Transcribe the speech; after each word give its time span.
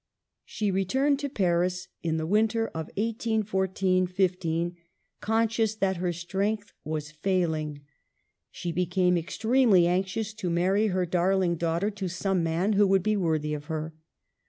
She 0.45 0.71
returned 0.71 1.19
to 1.19 1.29
Paris 1.29 1.87
in 2.01 2.17
the 2.17 2.25
winter 2.25 2.65
of 2.69 2.87
1814 2.97 4.07
15, 4.07 4.65
and, 4.65 4.75
conscious 5.19 5.75
that 5.75 5.97
her 5.97 6.11
strength 6.11 6.73
was 6.83 7.11
failing, 7.11 7.81
she 8.49 8.71
became 8.71 9.15
extremely 9.15 9.85
anxious 9.85 10.33
to 10.33 10.49
marry 10.49 10.87
her 10.87 11.05
dar 11.05 11.35
ling 11.35 11.55
daughter 11.55 11.91
to 11.91 12.07
some 12.07 12.41
man 12.41 12.73
who 12.73 12.87
would 12.87 13.03
be 13.03 13.15
worthy 13.15 13.53
of 13.53 13.65
her. 13.65 13.93